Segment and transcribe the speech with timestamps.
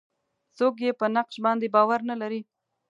[0.57, 2.41] څوک یې په نقش باندې باور نه لري.